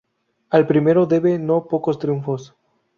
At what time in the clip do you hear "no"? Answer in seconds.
1.37-1.67